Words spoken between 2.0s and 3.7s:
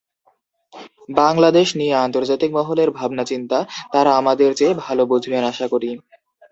আন্তর্জাতিক মহলের ভাবনাচিন্তা